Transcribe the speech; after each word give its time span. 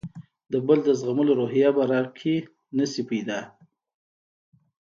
د 0.51 0.53
بل 0.67 0.79
د 0.87 0.89
زغملو 1.01 1.37
روحیه 1.39 1.69
به 1.75 1.83
راکې 1.91 2.35
نه 2.77 2.85
شي 2.91 3.03
پیدا. 3.09 3.39